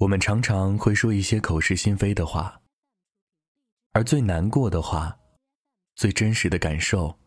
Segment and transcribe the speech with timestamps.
[0.00, 2.62] 我们常常会说一些口是心非的话，
[3.92, 5.14] 而最难过的话、
[5.94, 7.18] 最真实的感受、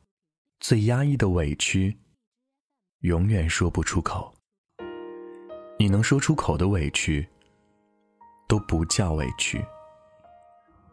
[0.59, 1.95] 最压抑的委屈，
[3.01, 4.33] 永远说不出口。
[5.77, 7.29] 你能说出口的委屈，
[8.47, 9.63] 都不叫委屈。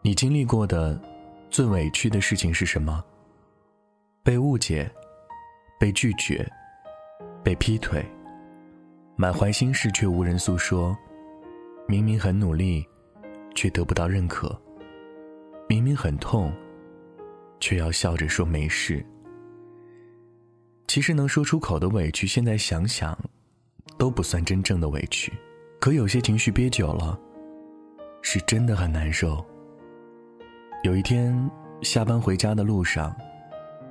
[0.03, 1.01] 你经历过的
[1.49, 3.03] 最委屈的事情是什么？
[4.21, 4.87] 被误解、
[5.79, 6.47] 被拒绝、
[7.43, 8.05] 被劈腿，
[9.15, 10.95] 满怀心事却无人诉说。
[11.91, 12.87] 明明很努力，
[13.53, 14.47] 却得不到认可；
[15.67, 16.49] 明明很痛，
[17.59, 19.05] 却要笑着说没事。
[20.87, 23.17] 其实能说出口的委屈，现在想想，
[23.97, 25.33] 都不算真正的委屈。
[25.81, 27.19] 可有些情绪憋久了，
[28.21, 29.45] 是真的很难受。
[30.83, 31.37] 有一天
[31.81, 33.13] 下班回家的路上，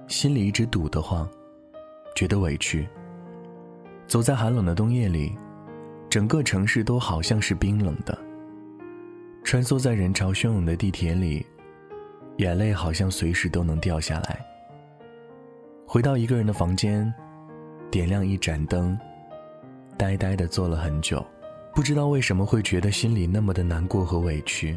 [0.09, 1.29] 心里一直堵得慌，
[2.17, 2.89] 觉得委屈。
[4.07, 5.37] 走在寒冷的冬夜里。
[6.11, 8.19] 整个城市都好像是冰冷的。
[9.45, 11.47] 穿梭在人潮汹涌的地铁里，
[12.39, 14.45] 眼泪好像随时都能掉下来。
[15.87, 17.13] 回到一个人的房间，
[17.93, 18.99] 点亮一盏灯，
[19.97, 21.25] 呆呆的坐了很久，
[21.75, 24.77] 不知道为什么会觉得心里那么的难过和委屈。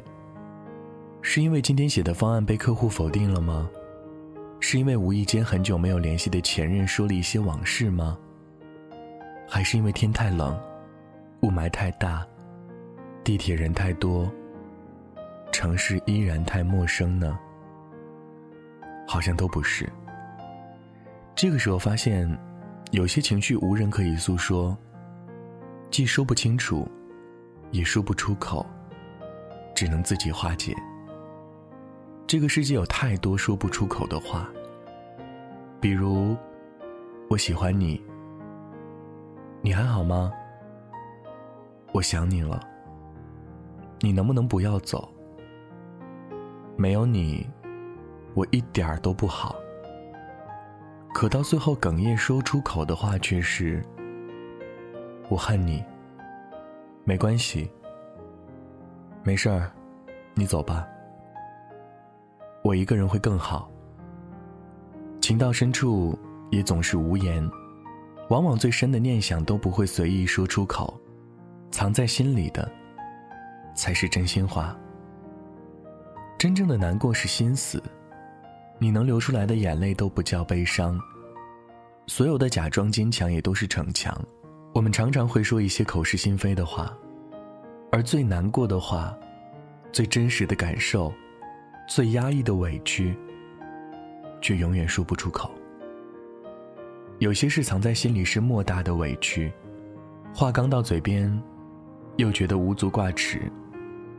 [1.23, 3.67] 是因为今天写的方案被客户否定了吗？
[4.59, 8.17] 是因为无意间很久没有联系的前任说了一些往事吗？
[9.47, 10.55] 还是因为天太冷？
[11.43, 12.25] 雾霾太大，
[13.21, 14.31] 地铁人太多，
[15.51, 17.37] 城市依然太陌生呢。
[19.05, 19.91] 好像都不是。
[21.35, 22.25] 这个时候发现，
[22.91, 24.75] 有些情绪无人可以诉说，
[25.91, 26.89] 既说不清楚，
[27.71, 28.65] 也说不出口，
[29.75, 30.73] 只能自己化解。
[32.25, 34.49] 这个世界有太多说不出口的话，
[35.81, 36.37] 比如
[37.29, 38.01] “我喜欢你”，
[39.61, 40.31] 你还好吗？
[41.93, 42.59] 我想你了，
[44.01, 45.07] 你能不能不要走？
[46.75, 47.47] 没有你，
[48.33, 49.55] 我一点儿都不好。
[51.13, 53.85] 可到最后哽咽说出口的话却是
[55.29, 55.83] ：“我恨你。”
[57.05, 57.69] 没关系，
[59.21, 59.71] 没事儿，
[60.33, 60.87] 你走吧。
[62.63, 63.69] 我一个人会更好。
[65.21, 66.17] 情到深处
[66.49, 67.47] 也总是无言，
[68.29, 70.99] 往往最深的念想都不会随意说出口。
[71.73, 72.71] 藏在心里的，
[73.73, 74.77] 才是真心话。
[76.37, 77.81] 真正的难过是心死，
[78.77, 80.99] 你能流出来的眼泪都不叫悲伤。
[82.05, 84.15] 所有的假装坚强也都是逞强。
[84.71, 86.95] 我们常常会说一些口是心非的话，
[87.91, 89.17] 而最难过的话，
[89.91, 91.11] 最真实的感受，
[91.87, 93.17] 最压抑的委屈，
[94.41, 95.49] 却永远说不出口。
[97.17, 99.51] 有些事藏在心里是莫大的委屈，
[100.35, 101.35] 话刚到嘴边。
[102.17, 103.51] 又觉得无足挂齿，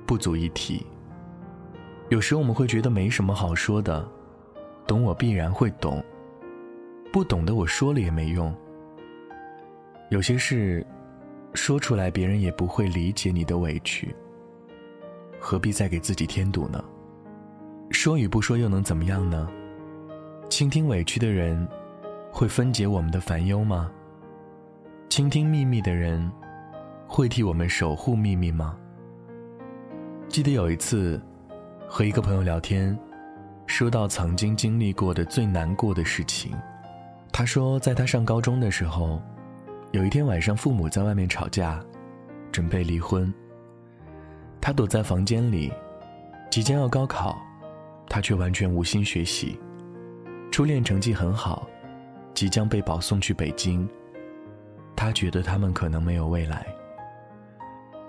[0.05, 0.85] 不足一提。
[2.11, 4.07] 有时我们会觉得没什么好说的，
[4.87, 6.03] 懂我必然会懂，
[7.13, 8.55] 不懂的我说了也没用。
[10.11, 10.85] 有些事
[11.55, 14.15] 说出来，别人也不会理解你的委屈，
[15.39, 16.85] 何必再给自己添堵呢？
[17.91, 19.49] 说与不说又能怎么样呢？
[20.51, 21.67] 倾听委屈的人，
[22.31, 23.91] 会分解我们的烦忧吗？
[25.09, 26.31] 倾听秘密的人。
[27.07, 28.77] 会替我们守护秘密吗？
[30.29, 31.21] 记得有一次，
[31.89, 32.99] 和一个朋友聊天，
[33.67, 36.53] 说到曾经经历过的最难过的事情。
[37.31, 39.23] 他说，在他上高中的时候，
[39.93, 41.81] 有一天晚上，父母在外面吵架，
[42.51, 43.33] 准备离婚。
[44.61, 45.73] 他躲在房间里，
[46.51, 47.39] 即将要高考，
[48.09, 49.57] 他却完全无心学习。
[50.51, 51.69] 初恋成绩很好，
[52.33, 53.89] 即将被保送去北京。
[54.97, 56.74] 他觉得他们可能没有未来。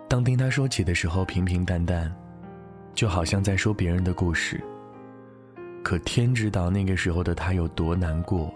[0.07, 2.13] 当听他说起的时候，平平淡淡，
[2.93, 4.63] 就好像在说别人的故事。
[5.83, 8.53] 可天知道那个时候的他有多难过，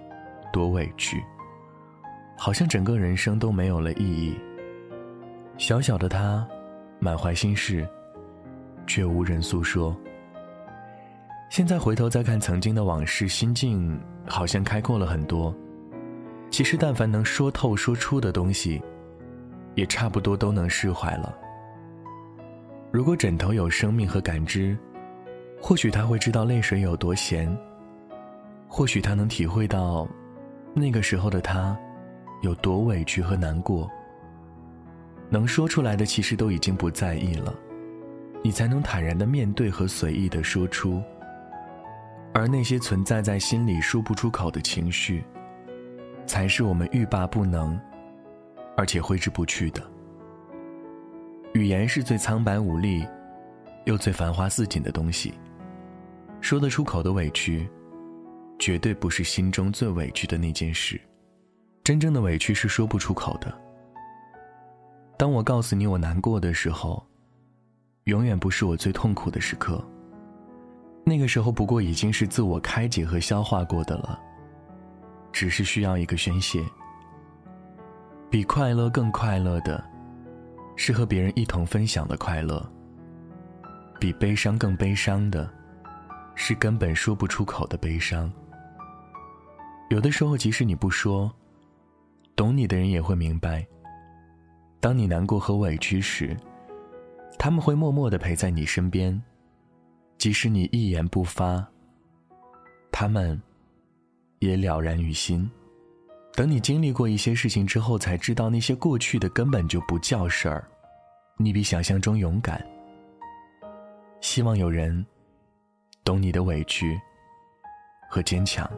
[0.53, 1.21] 多委屈，
[2.37, 4.37] 好像整个人生都没有了意义。
[5.57, 6.47] 小小的他，
[6.99, 7.87] 满怀心事，
[8.87, 9.95] 却无人诉说。
[11.49, 15.53] 现在回头再看曾经的往事，心境好像开阔了很多。
[16.51, 18.81] 其实，但凡能说透、说出的东西。
[19.75, 21.35] 也差不多都能释怀了。
[22.91, 24.77] 如果枕头有生命和感知，
[25.61, 27.55] 或许他会知道泪水有多咸。
[28.67, 30.07] 或许他能体会到，
[30.73, 31.77] 那个时候的他，
[32.41, 33.89] 有多委屈和难过。
[35.29, 37.53] 能说出来的其实都已经不在意了，
[38.43, 41.01] 你才能坦然的面对和随意的说出。
[42.33, 45.23] 而那些存在在心里说不出口的情绪，
[46.25, 47.79] 才是我们欲罢不能。
[48.79, 49.85] 而且挥之不去的。
[51.53, 53.05] 语言是最苍白无力，
[53.83, 55.33] 又最繁花似锦的东西。
[56.39, 57.69] 说得出口的委屈，
[58.57, 60.97] 绝对不是心中最委屈的那件事。
[61.83, 63.53] 真正的委屈是说不出口的。
[65.17, 67.05] 当我告诉你我难过的时候，
[68.05, 69.85] 永远不是我最痛苦的时刻。
[71.03, 74.17] 那个时候不过已经是自我开解和消化过的了，
[75.33, 76.63] 只是需要一个宣泄。
[78.29, 79.83] 比快乐更快乐的，
[80.75, 82.63] 是和别人一同分享的快乐；
[83.99, 85.51] 比悲伤更悲伤的，
[86.35, 88.31] 是根本说不出口的悲伤。
[89.89, 91.31] 有的时候，即使你不说，
[92.35, 93.65] 懂你的人也会明白。
[94.79, 96.37] 当你难过和委屈时，
[97.39, 99.19] 他们会默默的陪在你身边，
[100.19, 101.67] 即使你一言不发，
[102.91, 103.41] 他们
[104.37, 105.49] 也了然于心。
[106.39, 110.65] 等你经历过一些事情之后，才知道那些过去的根本就不叫事儿。
[111.35, 112.65] 你比想象中勇敢。
[114.21, 115.05] 希望有人
[116.01, 116.97] 懂你的委屈
[118.09, 118.71] 和坚强。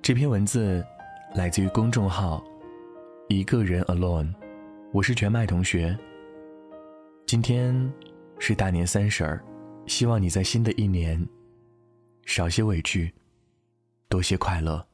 [0.00, 0.86] 这篇文字
[1.34, 2.40] 来自于公众号
[3.28, 4.32] “一个人 alone”，
[4.92, 5.98] 我是全麦同学。
[7.26, 7.92] 今天
[8.38, 9.44] 是大年三十儿，
[9.88, 11.20] 希望你在新的一年
[12.26, 13.12] 少些委屈，
[14.08, 14.86] 多些快乐。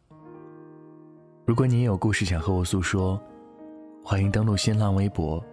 [1.44, 3.20] 如果你也有故事想和我诉说，
[4.04, 5.44] 欢迎登录新浪微博，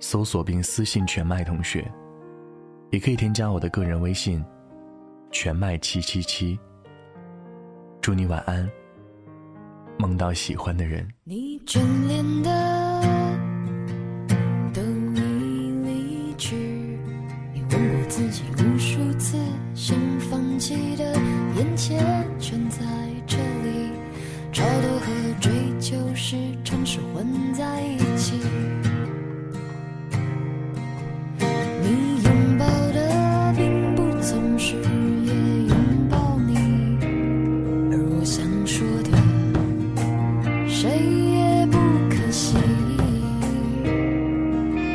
[0.00, 1.88] 搜索并私信全麦同学，
[2.90, 4.44] 也可以添加我的个人微信，
[5.30, 6.58] 全麦七七七。
[8.00, 8.68] 祝你晚安，
[9.96, 11.08] 梦到喜欢的人。
[11.22, 11.78] 你眷
[12.08, 12.50] 恋的
[26.28, 26.34] 是
[26.64, 27.24] 城市混
[27.54, 28.34] 在一起。
[31.80, 35.32] 你拥抱的并不总是也
[35.68, 35.76] 拥
[36.10, 36.98] 抱你，
[37.92, 39.10] 而我想说的，
[40.66, 41.78] 谁也不
[42.10, 42.56] 可惜。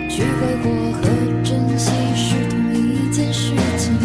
[0.10, 1.01] 去挥霍和
[1.45, 3.95] 珍惜是同一件事情。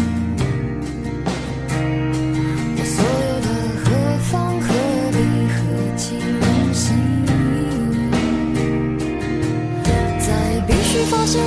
[11.09, 11.46] 发现